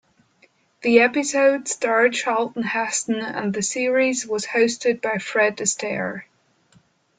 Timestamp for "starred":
1.67-2.13